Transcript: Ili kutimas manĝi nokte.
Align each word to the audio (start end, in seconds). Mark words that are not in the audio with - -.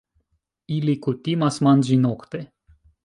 Ili 0.77 0.95
kutimas 1.05 1.59
manĝi 1.67 1.99
nokte. 2.07 2.43